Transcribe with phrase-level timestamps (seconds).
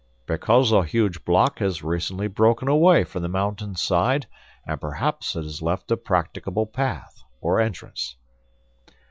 [0.25, 4.25] "Because a huge block has recently broken away from the mountain side
[4.65, 8.15] and perhaps it has left a practicable path or entrance."